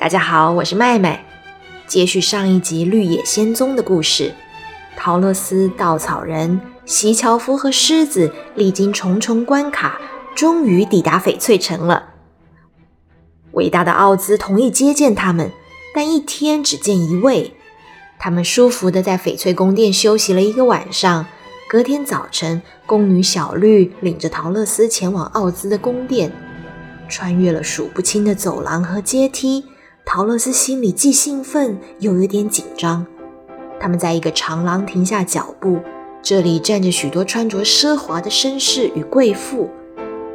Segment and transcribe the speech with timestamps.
[0.00, 1.26] 大家好，我是麦麦。
[1.86, 4.32] 接续上一集《绿野仙踪》的故事，
[4.96, 10.00] 陶乐斯、稻草人、席樵夫和狮子历经重重关卡，
[10.34, 12.14] 终于抵达翡翠城了。
[13.52, 15.50] 伟大的奥兹同意接见他们，
[15.94, 17.52] 但一天只见一位。
[18.18, 21.26] 他们舒服地在翡翠宫殿休息了一个晚上。
[21.68, 26.32] 隔天早晨，宫女小绿领着陶乐斯前往奥兹的宫殿，
[27.06, 29.66] 穿越了数不清的走廊和阶梯。
[30.04, 33.06] 陶乐斯心里既兴奋又有点紧张。
[33.78, 35.78] 他们在一个长廊停下脚步，
[36.20, 39.70] 这里站着许多穿着奢华的绅士与贵妇，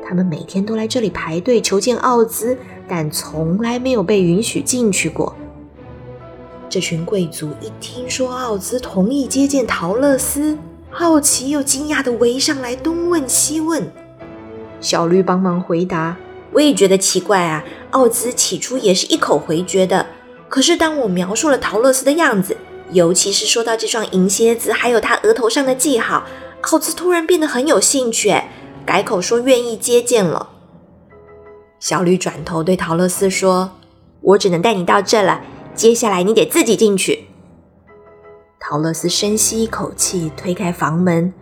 [0.03, 2.57] 他们每天都来这里排队求见奥兹，
[2.87, 5.35] 但从来没有被允许进去过。
[6.69, 10.57] 这群贵族一听说奥兹同意接见陶乐斯，
[10.89, 13.85] 好奇又惊讶地围上来，东问西问。
[14.81, 16.17] 小绿帮忙回答。
[16.55, 20.05] 我也觉得奇怪啊，奥兹起初也是一口回绝的。
[20.47, 22.55] 可是当我描述了陶乐斯的样子，
[22.91, 26.23] 尤其是说到这双银蝎子，还有他额头上的记号，
[26.61, 28.33] 奥兹突然变得很有兴趣，
[28.85, 30.49] 改口说愿意接见了。
[31.77, 33.71] 小绿转头对陶乐斯说
[34.21, 35.41] ：“我只能带你到这了，
[35.75, 37.27] 接下来你得自己进去。”
[38.61, 41.33] 陶乐斯深吸一口气，推开房门，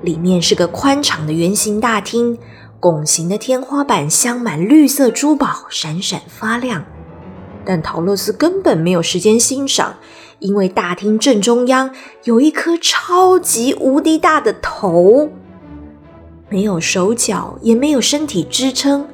[0.00, 2.38] 里面是个宽敞的圆形大厅。
[2.80, 6.86] 拱形的天花板镶满绿色珠宝，闪闪发亮。
[7.62, 9.96] 但陶乐斯根本没有时间欣赏，
[10.38, 15.28] 因为大厅正中央有一颗超级无敌大的头，
[16.48, 19.06] 没有手脚，也没有身体支撑，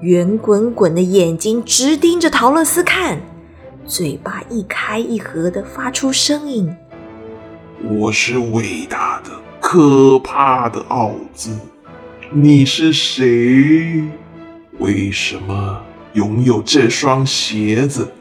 [0.00, 3.20] 圆滚滚的眼睛直盯着陶乐斯看，
[3.86, 6.76] 嘴巴一开一合的发出声音
[7.96, 11.56] ：“我是伟大的、可怕的奥兹。”
[12.32, 14.02] 你是谁？
[14.78, 15.82] 为什么
[16.14, 18.12] 拥有这双鞋子？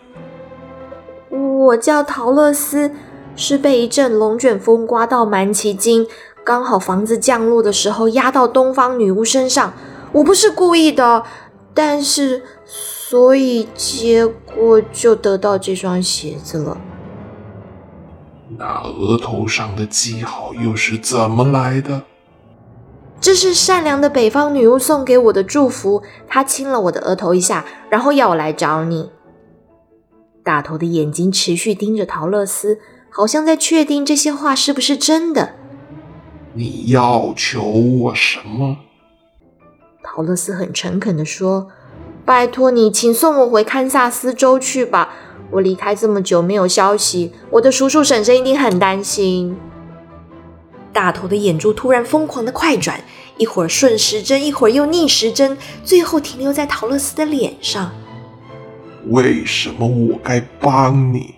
[1.30, 2.92] 我叫陶乐斯，
[3.36, 6.06] 是被一阵龙卷风刮到蛮奇经，
[6.44, 9.74] 刚好房子降落的时候压到东方女巫身上。
[10.12, 11.24] 我不是故意的，
[11.74, 16.78] 但是所以结果就得到这双鞋子了。
[18.58, 22.04] 那额头上的记号又是怎么来的？
[23.24, 26.04] 这是善良的北方女巫送给我的祝福。
[26.28, 29.12] 她亲了我的额头一下，然后要我来找你。
[30.44, 32.80] 大头的眼睛持续盯着陶乐斯，
[33.10, 35.54] 好像在确定这些话是不是真的。
[36.54, 38.80] 你要求我什么？
[40.04, 41.70] 陶乐斯很诚恳地说
[42.26, 45.14] ：“拜托你，请送我回堪萨斯州去吧。
[45.52, 49.56] 我离开这么久没有消息，我的叔叔婶婶一定很担心。”
[50.94, 53.04] 大头的眼珠突然疯狂的快转，
[53.38, 57.92] 一会儿顺时针，一会儿又逆时针，最后停留在陶乐斯的脸上。
[59.08, 61.36] 为什么我该帮你？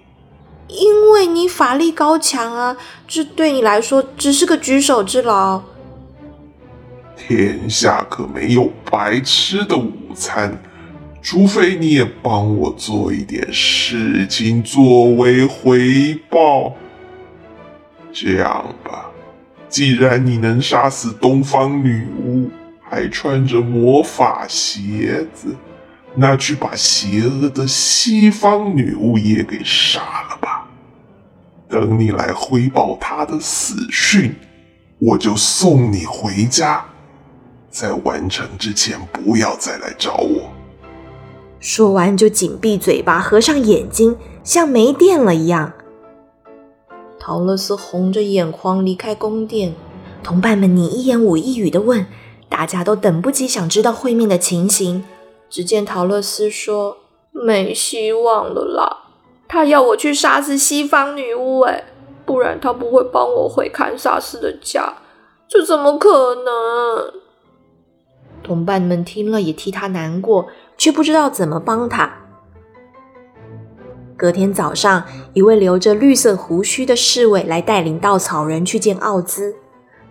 [0.67, 2.75] 因为你法力高强啊，
[3.07, 5.61] 这对你来说只是个举手之劳。
[7.15, 10.61] 天下可没有白吃的午餐，
[11.21, 16.73] 除非你也帮我做一点事情作为回报。
[18.11, 19.09] 这样吧。
[19.75, 22.49] 既然你能杀死东方女巫，
[22.81, 25.53] 还穿着魔法鞋子，
[26.15, 29.99] 那去把邪恶的西方女巫也给杀
[30.29, 30.65] 了吧。
[31.67, 34.33] 等你来汇报她的死讯，
[34.97, 36.81] 我就送你回家。
[37.69, 40.49] 在完成之前，不要再来找我。
[41.59, 45.73] 说完就紧闭嘴巴，合上眼睛，像没电了一样。
[47.27, 49.73] 陶乐斯红着眼眶离开宫殿，
[50.21, 52.05] 同伴们你一言我一语的问，
[52.47, 55.03] 大家都等不及想知道会面的情形。
[55.49, 56.97] 只见陶乐斯说
[57.33, 59.09] ：“没希望了啦，
[59.47, 61.85] 他要我去杀死西方女巫，哎，
[62.27, 64.97] 不然他不会帮我回堪萨斯的家，
[65.47, 67.11] 这怎么可能？”
[68.45, 70.45] 同伴们听了也替他难过，
[70.77, 72.24] 却不知道怎么帮他。
[74.25, 79.53] 隔天早上，一位留着绿色胡须的侍卫来带领稻草人去见奥兹。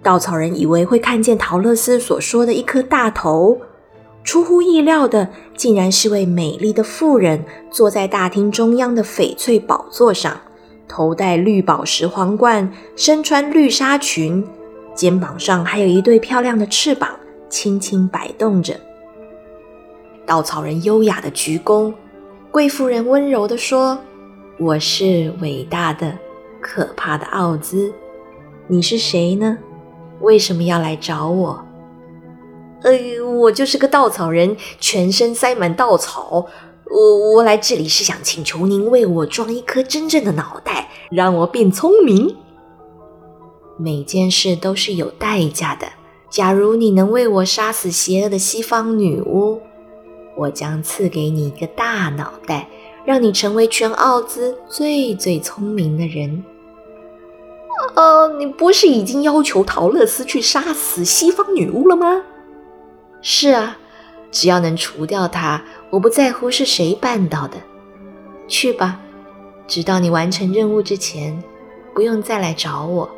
[0.04, 3.58] 稻草人以为会看见陶乐斯所说的一颗大头，
[4.22, 10.40] 出乎意料的，竟然是位美丽的妇人，坐在大厅中央的翡翠宝座上，
[10.86, 14.46] 头戴绿宝石皇冠，身穿绿纱裙，
[14.94, 17.10] 肩膀上还有一对漂亮的翅膀，
[17.48, 18.78] 轻轻摆动着。
[20.24, 21.92] 稻草人优雅的鞠躬。
[22.54, 23.98] 贵妇人温柔地说
[24.60, 26.16] ：“我是伟大的、
[26.60, 27.92] 可怕的奥兹，
[28.68, 29.58] 你是谁呢？
[30.20, 31.64] 为什么要来找我
[32.84, 32.92] ？”“呃，
[33.40, 36.46] 我就是个稻草人，全身塞满稻草。
[36.88, 42.36] 我我来这里是想请求您为我装一颗真正的脑袋，让我变聪明。
[43.76, 45.88] 每件事都是有代价的。
[46.30, 49.60] 假如你能为我杀死邪恶的西方女巫，
[50.36, 52.68] 我将赐给你一个大脑袋，
[53.04, 56.44] 让你成为全奥兹最最聪明的人。
[57.94, 62.22] 呃，你不是已经要求陶乐斯去杀死西方女巫了吗？
[63.20, 63.78] 是啊，
[64.30, 67.56] 只要能除掉她，我不在乎是谁办到的。
[68.48, 69.00] 去吧，
[69.66, 71.42] 直到你完成任务之前，
[71.94, 73.08] 不用再来找我。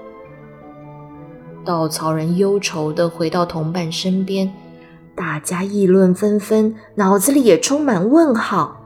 [1.64, 4.52] 稻草人忧愁地回到同伴身边，
[5.16, 8.82] 大家议论纷纷，脑子里也充满问号：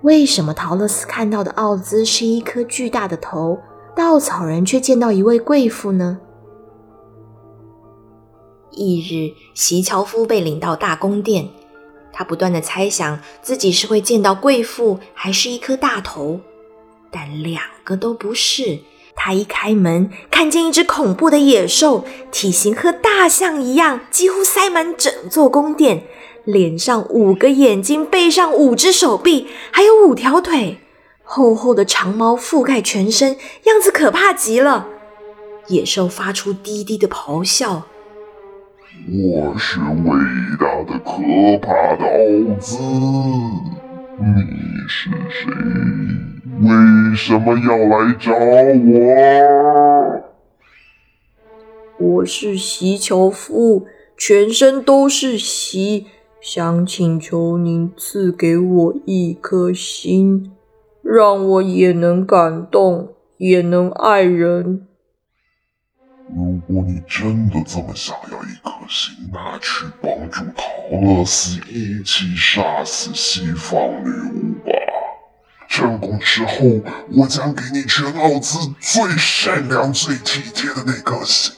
[0.00, 3.58] 为什么陶乐斯看到的奥兹是一颗巨大的头？
[3.94, 6.18] 稻草人却见到一位贵妇呢。
[8.72, 11.48] 翌日，席樵夫被领到大宫殿，
[12.12, 16.40] 他不断的猜想自己是会见到贵妇，还是一颗大头，
[17.10, 18.78] 但两个都不是。
[19.20, 26.04] 他一开门，看见一只恐怖的野兽，体型和大象一样，几乎塞满整座宫殿，
[26.44, 30.78] 脸上五个眼睛，背上五只手臂，还有五条腿。
[31.24, 34.86] 厚厚的长毛覆盖全身，样子可怕极了。
[35.66, 37.82] 野兽发出低低的咆哮
[39.12, 40.10] ：“我是伟
[40.58, 42.78] 大的、可怕的奥兹，
[44.18, 45.52] 你是谁？
[46.60, 50.22] 为什么要来找我
[51.98, 56.06] ？”“我是席樵夫，全身都是席，
[56.40, 60.52] 想请求您赐给我一颗心。”
[61.10, 64.86] 让我也能感动，也能爱人。
[66.28, 70.64] 如果你真的这么想要一颗心，那去帮助陶
[71.00, 74.67] 乐斯一起杀死西方女巫
[75.68, 76.80] 成功之后，
[77.16, 81.54] 我将给你全奥兹最善良、最体贴的那颗心。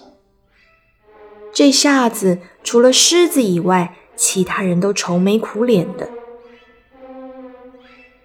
[1.53, 6.11] 这下子，除了狮子以外，其他人都愁眉苦脸的。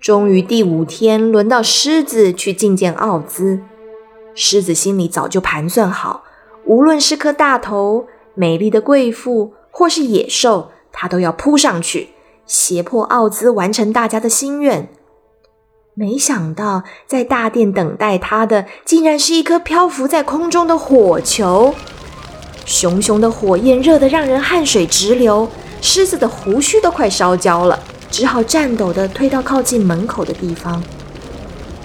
[0.02, 3.62] 终于第五天，轮到狮子去觐见奥兹。
[4.36, 6.24] 狮子心里早就盘算好，
[6.66, 12.10] 无论是颗大头、美丽的贵妇，或是野兽，他都要扑上去，
[12.46, 14.90] 胁迫奥兹完成大家的心愿。
[15.98, 21.74] 没想到，在大殿等待他的，竟然是一颗漂浮在空中的火球。
[22.66, 25.50] 熊熊的火焰热得让人汗水直流，
[25.82, 27.80] 狮子的胡须都快烧焦了。
[28.12, 30.84] 只好颤抖地退到靠近门口的地方。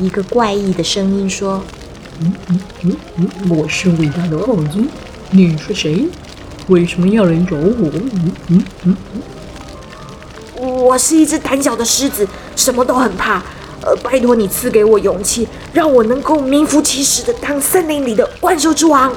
[0.00, 1.62] 一个怪异的声音说
[2.20, 4.82] ：“嗯嗯嗯嗯，我是伟大的奥兹，
[5.30, 6.08] 你是谁？
[6.66, 7.90] 为什么要来找我？
[7.92, 8.96] 嗯嗯嗯
[10.56, 13.40] 嗯，我是一只胆小的狮子，什么都很怕。
[13.82, 19.12] 呃，拜托你赐给我勇气，让我能够名副其实的当森林里的万兽之王。”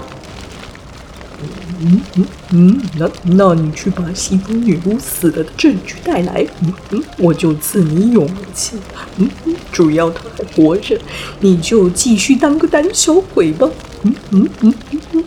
[1.86, 8.78] 嗯嗯嗯，那那你去把西方女巫死了的证据带来，嗯嗯，我就赐你勇气。
[9.18, 10.98] 嗯嗯，只要她还活着，
[11.42, 13.70] 你就继续当个胆小鬼吧。
[14.04, 15.24] 嗯嗯嗯嗯嗯。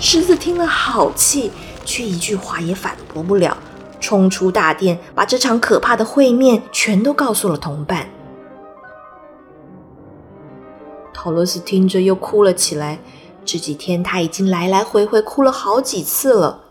[0.00, 1.50] 狮子听了好气，
[1.86, 3.56] 却一句话也反驳不了，
[4.00, 8.09] 冲出大殿，把这场可怕的会面全都告诉了同伴。
[11.22, 12.98] 陶罗斯听着又哭了起来。
[13.44, 16.62] 这几天他已经来来回回哭了好几次了，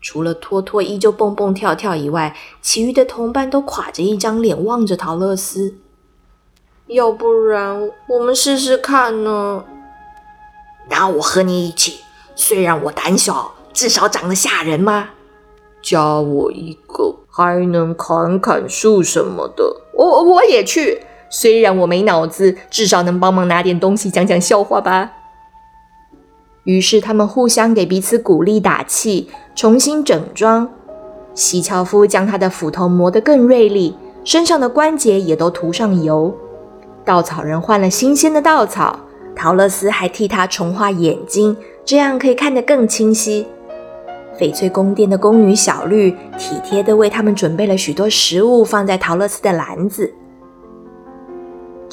[0.00, 5.74] 除了托托依旧蹦蹦跳跳以外，其余的同伴都垮着一张脸望着陶乐斯。
[6.86, 9.62] 要不然我们试试看呢？
[10.88, 11.98] 那我和你一起，
[12.34, 15.10] 虽然我胆小，至少长得吓人吗？
[15.82, 19.82] 加我一个，还能砍砍树什么的。
[19.92, 25.12] 我我也去，虽然我没脑子，至少能帮忙拿点东西，讲讲笑话吧。
[26.64, 30.68] 于是他们互相给彼此鼓励打气，重新整装。
[31.34, 36.34] 席樵夫将他的斧头磨得更锐利，身上的关节也都涂上油。
[37.04, 39.00] 稻草人换了新鲜的稻草，
[39.36, 43.46] 陶乐斯还替他重画眼睛，这样可以看得更清晰。
[44.38, 50.14] 翡翠宫殿的宫女小绿体贴地为他们准备了许多食物，放在陶乐斯的篮子。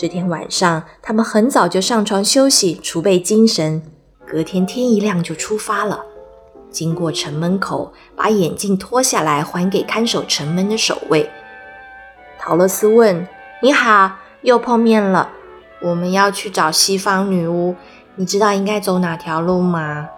[0.01, 3.84] 这天晚上，他们很早就上床休息，储备精神。
[4.25, 6.03] 隔天天一亮就出发了，
[6.72, 11.29] 经过城门口，把眼镜脱下来还给看守城门的守卫。
[12.39, 13.27] 陶乐斯问
[13.62, 15.29] ：“你好，又碰面了。
[15.84, 17.75] 我们要去找西方女巫，
[18.15, 20.10] 你知道应该走哪条路吗？”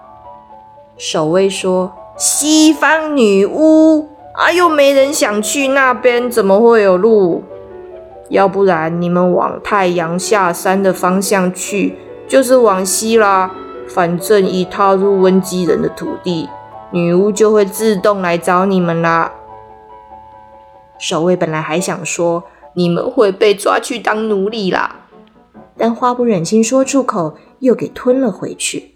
[0.98, 7.44] 守卫说：“西方女巫啊，又没人想去那边，怎么会有路？
[8.30, 11.96] 要不然你们往太阳下山的方向去，
[12.28, 13.52] 就是往西啦。
[13.88, 16.50] 反正一踏入温基人的土地，
[16.92, 19.32] 女巫就会自动来找你们啦。
[20.98, 24.96] 守卫本来还想说你们会被抓去当奴隶啦，
[25.78, 28.94] 但话不忍心说出口，又给吞了回去。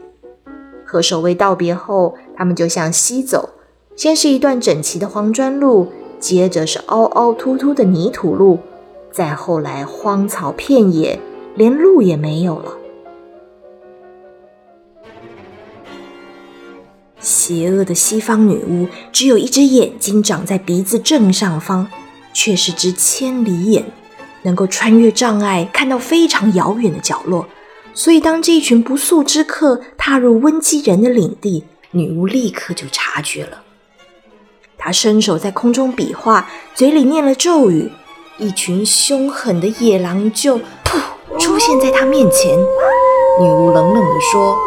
[0.86, 3.50] 和守卫道别后，他们就向西走，
[3.96, 8.60] 先是一段整齐的黄砖路，接着是凹凹凸凸的泥土路，
[9.18, 11.20] 再后来荒草遍野，
[11.56, 12.78] 连路也没有了。
[17.20, 21.88] 邪恶的西方女巫只有一只眼睛长在鼻子正上方，
[22.32, 23.86] 却是只千里眼，
[24.44, 27.48] 能够穿越障碍看到非常遥远的角落。
[27.96, 33.64] 所以，当这一群不速之客踏入温基人的领地，女巫立刻就察觉了。
[34.78, 37.92] 她伸手在空中比划，嘴里念了咒语，
[38.40, 42.58] 一群凶狠的野狼就噗出现在他面前。
[43.40, 44.58] 女巫冷冷地说。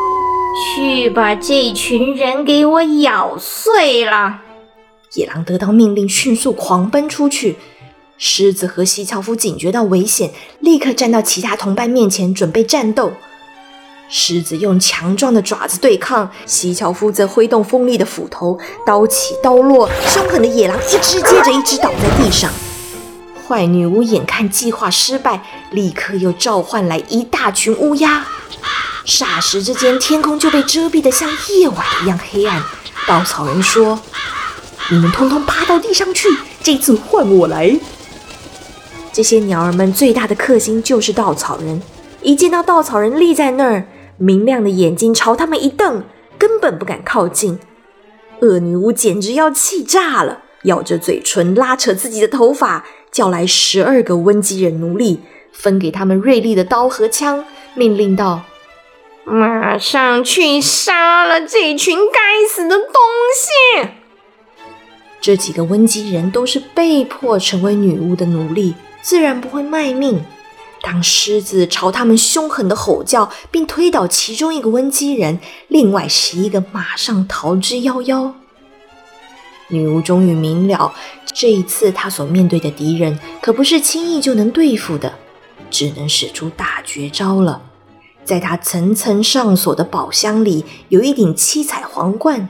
[0.75, 4.41] 去把这群人给我咬碎了！
[5.15, 7.57] 野狼得到命令，迅速狂奔出去。
[8.19, 13.12] 狮子和西樵夫警觉到危险，立刻站到其他同伴面前，准备战斗。
[14.09, 22.50] 狮子用强壮的爪子对抗，西樵夫则挥动锋利的斧头，刀起刀落，凶狠的野狼一只接着一只倒在地上。
[23.50, 25.42] 坏女巫眼看计划失败，
[25.73, 28.25] 立刻又召唤来一大群乌鸦。
[29.04, 32.62] 霎时之间，天空就被遮蔽得像夜晚一样黑暗。
[33.09, 33.99] 稻草人说
[34.92, 36.28] ：“你们通通趴到地上去，
[36.62, 37.76] 这次换我来。”
[39.12, 41.83] 这些鸟儿们最大的克星就是稻草人。
[42.23, 46.04] 一见到稻草人立在那儿，明亮的眼睛朝他们一瞪，
[46.38, 47.59] 根本不敢靠近。
[48.42, 55.21] 恶女巫简直要气炸了，咬着嘴唇，拉扯自己的头发，叫来十二个温基人奴隶，
[55.52, 58.43] 分给他们锐利的刀和枪，命令道。
[59.25, 62.87] 马上去杀了这群该死的东
[63.37, 63.90] 西！
[65.21, 70.25] 这几个温基人都是被迫成为女巫的奴隶，自然不会卖命。
[70.83, 75.38] 当狮子朝他们凶狠的吼叫，并推倒其中一个温基人，
[75.69, 78.33] 另外十一个马上逃之夭夭。
[79.71, 80.93] 女巫终于明了，
[81.33, 85.15] 这一次她所面对的敌人可不是轻易就能对付的，
[85.71, 87.62] 只能使出大绝招了。
[88.25, 92.49] 在她层层上锁的宝箱里，有一顶七彩皇冠，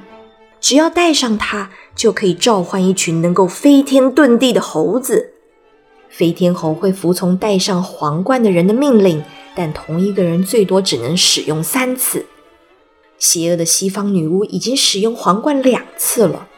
[0.60, 5.34] 只要戴上它，就可以召唤一群能够飞天遁地的猴子。
[6.08, 9.22] 飞天猴会服从戴上皇冠的人的命令，
[9.54, 12.26] 但同一个人最多只能使用三次。
[13.16, 16.48] 邪恶的西方女巫已经使用皇冠两次了，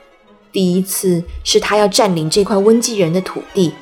[0.52, 3.72] 第一次是他要占领这块温基人的土地，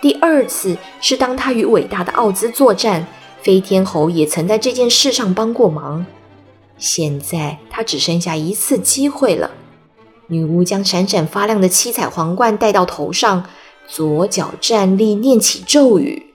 [0.00, 3.06] 第二次是当他与伟大的奥兹作战。
[3.40, 6.06] 飞天猴也曾在这件事上帮过忙，
[6.78, 9.50] 现在他只剩下一次机会了。
[10.28, 13.44] 女巫将闪闪发亮的七彩皇冠戴到头上，
[13.88, 16.32] 左脚站立，念起咒语：“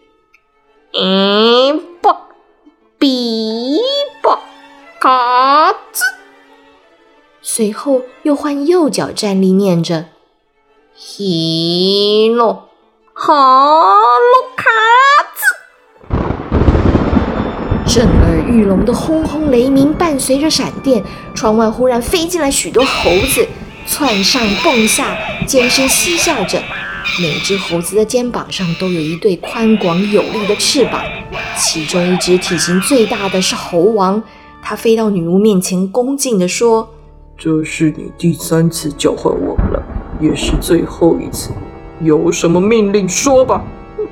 [0.99, 2.13] 嗯不
[2.99, 3.79] 比
[4.21, 4.29] 不
[4.99, 6.03] 卡兹。”
[7.49, 10.07] 随后又换右脚站立，念着
[10.93, 12.67] ：“希诺
[13.13, 14.65] 哈鲁卡。”
[17.87, 21.01] 震耳欲聋的轰轰雷鸣伴随着闪电，
[21.33, 23.47] 窗外忽然飞进来许多猴子，
[23.87, 26.61] 窜上蹦下，尖声嬉笑着。
[27.21, 31.01] 每只猴子的肩膀上都有一对宽广有力的翅膀，
[31.57, 34.21] 其中一只体型最大的是猴王。
[34.61, 36.93] 它飞到女巫面前，恭敬地说
[37.37, 39.83] ：“这是你第三次叫唤我了，
[40.19, 41.51] 也是最后一次。
[42.01, 43.63] 有什么命令说吧。”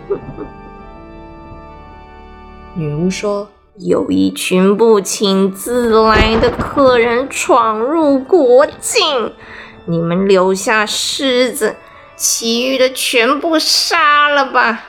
[2.76, 3.50] 女巫说。
[3.78, 9.34] 有一群不请自来的客人闯入国境，
[9.84, 11.76] 你们留下狮子，
[12.16, 14.86] 其余的全部杀了吧！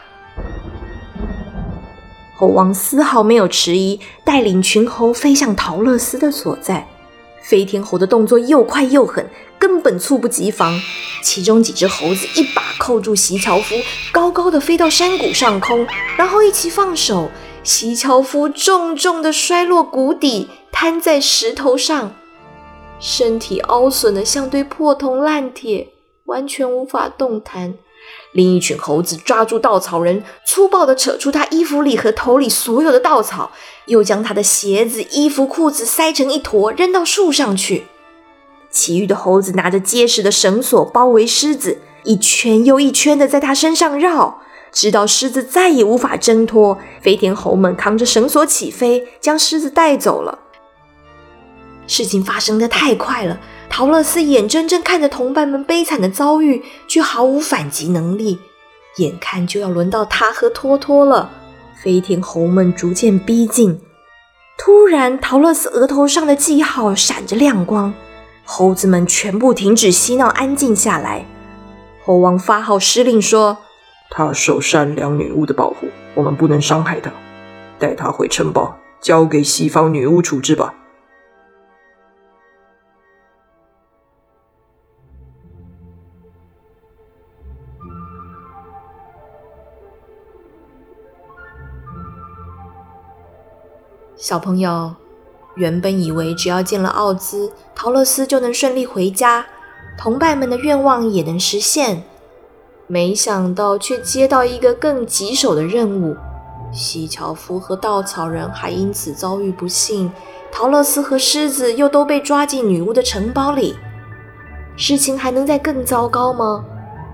[2.36, 6.86] 猴王丝毫没有迟疑，带领群猴飞向陶乐斯的所在。
[7.48, 9.24] 飞天猴的动作又快又狠，
[9.56, 10.80] 根本猝不及防。
[11.22, 13.76] 其中几只猴子一把扣住席樵夫，
[14.10, 15.86] 高高的飞到山谷上空，
[16.16, 17.30] 然后一起放手。
[17.62, 22.12] 席樵夫重重的摔落谷底，瘫在石头上，
[22.98, 25.88] 身体凹损的像堆破铜烂铁，
[26.24, 27.74] 完全无法动弹。
[28.32, 33.52] 另一群猴子抓住稻草人，粗暴地扯出他衣服里和头里所有的稻草，
[33.86, 37.86] 又将他的鞋子、衣服、裤子塞成一坨，扔到树上去。
[38.70, 44.42] 其余的猴子拿着结实的绳索包围狮子，一圈又一圈地在他身上绕。
[44.72, 50.40] 直到狮子再也无法挣脱，飞天猴们扛着绳索起飞，将狮子带走了。
[51.86, 58.38] 事情发生的太快了，陶乐斯眼睁睁看着同伴们悲惨的遭遇，却毫无反击能力。
[58.96, 61.30] 眼看就要轮到他和托托了，
[61.82, 63.78] 飞天猴们逐渐逼近。
[64.56, 67.92] 突然，陶乐斯额头上的记号闪着亮光，
[68.46, 71.26] 猴子们全部停止嬉闹，安静下来。
[72.02, 73.58] 猴王发号施令说
[74.08, 77.12] ：“他受善良女巫的保护，我们不能伤害他。
[77.78, 80.72] 带他回城堡，交给西方女巫处置吧。”
[94.16, 94.94] 小朋友
[95.56, 99.44] 原本以为只要见了奥兹，陶乐斯就能顺利回家，
[99.98, 102.02] 同伴们的愿望也能实现。
[102.86, 106.16] 没想到却接到一个更棘手的任务，
[106.72, 110.10] 西樵夫和稻草人还因此遭遇不幸，
[110.50, 113.76] 陶乐斯和狮子又都被抓进女巫的城堡里。
[114.76, 116.64] 事情还能再更糟糕吗？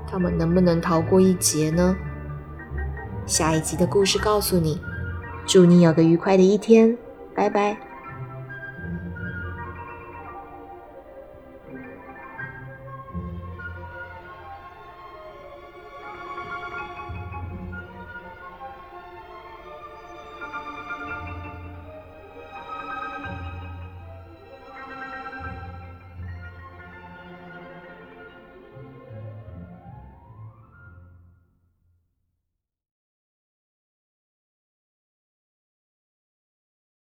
[0.09, 1.97] 他们能不能逃过一劫呢？
[3.27, 4.81] 下一集的故事告诉你。
[5.53, 6.97] 祝你有个愉快的一天，
[7.35, 7.77] 拜拜。